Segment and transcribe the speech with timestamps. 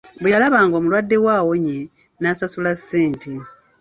[0.21, 1.77] Bwe yalaba ng'omulwadde we awonye
[2.21, 3.31] n'asasula ssente.